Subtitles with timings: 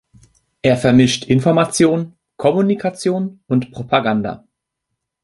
[0.63, 4.47] Er vermischt Information, Kommunikation und Propaganda.